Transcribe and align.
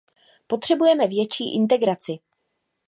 Potřebujeme 0.47 1.07
větší 1.07 1.55
integraci. 1.55 2.19